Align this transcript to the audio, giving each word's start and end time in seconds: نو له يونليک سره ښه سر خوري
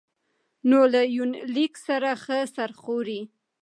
نو 0.69 0.79
له 0.93 1.01
يونليک 1.17 1.73
سره 1.87 2.09
ښه 2.23 2.39
سر 2.55 2.69
خوري 2.81 3.21